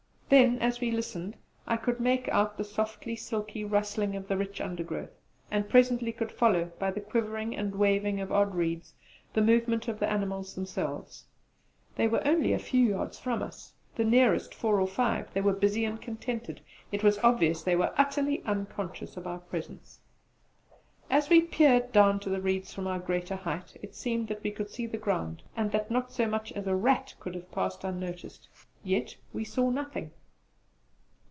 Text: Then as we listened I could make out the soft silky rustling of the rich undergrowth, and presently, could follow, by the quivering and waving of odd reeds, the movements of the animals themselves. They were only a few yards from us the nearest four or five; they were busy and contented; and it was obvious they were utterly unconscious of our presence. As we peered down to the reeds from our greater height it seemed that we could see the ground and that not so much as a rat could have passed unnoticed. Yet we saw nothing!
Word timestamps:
Then 0.31 0.59
as 0.59 0.79
we 0.79 0.91
listened 0.91 1.35
I 1.67 1.75
could 1.75 1.99
make 1.99 2.29
out 2.29 2.57
the 2.57 2.63
soft 2.63 3.05
silky 3.17 3.65
rustling 3.65 4.15
of 4.15 4.29
the 4.29 4.37
rich 4.37 4.61
undergrowth, 4.61 5.09
and 5.51 5.67
presently, 5.67 6.13
could 6.13 6.31
follow, 6.31 6.71
by 6.79 6.89
the 6.89 7.01
quivering 7.01 7.53
and 7.53 7.75
waving 7.75 8.21
of 8.21 8.31
odd 8.31 8.55
reeds, 8.55 8.93
the 9.33 9.41
movements 9.41 9.89
of 9.89 9.99
the 9.99 10.09
animals 10.09 10.55
themselves. 10.55 11.25
They 11.97 12.07
were 12.07 12.25
only 12.25 12.53
a 12.53 12.59
few 12.59 12.85
yards 12.91 13.19
from 13.19 13.43
us 13.43 13.73
the 13.97 14.05
nearest 14.05 14.55
four 14.55 14.79
or 14.79 14.87
five; 14.87 15.27
they 15.33 15.41
were 15.41 15.51
busy 15.51 15.83
and 15.83 16.01
contented; 16.01 16.59
and 16.59 16.63
it 16.93 17.03
was 17.03 17.17
obvious 17.19 17.61
they 17.63 17.75
were 17.75 17.93
utterly 17.97 18.41
unconscious 18.45 19.17
of 19.17 19.27
our 19.27 19.39
presence. 19.39 19.99
As 21.09 21.27
we 21.29 21.41
peered 21.41 21.91
down 21.91 22.21
to 22.21 22.29
the 22.29 22.39
reeds 22.39 22.73
from 22.73 22.87
our 22.87 22.99
greater 22.99 23.35
height 23.35 23.75
it 23.81 23.95
seemed 23.95 24.29
that 24.29 24.43
we 24.43 24.51
could 24.51 24.69
see 24.69 24.85
the 24.85 24.95
ground 24.97 25.43
and 25.57 25.73
that 25.73 25.91
not 25.91 26.09
so 26.13 26.25
much 26.25 26.53
as 26.53 26.67
a 26.67 26.75
rat 26.77 27.15
could 27.19 27.35
have 27.35 27.51
passed 27.51 27.83
unnoticed. 27.83 28.47
Yet 28.81 29.17
we 29.33 29.43
saw 29.43 29.69
nothing! 29.69 30.11